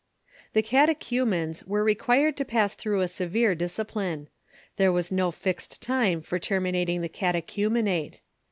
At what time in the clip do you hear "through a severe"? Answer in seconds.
2.73-3.53